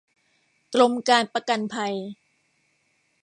[0.73, 1.93] กรมการประกันภัย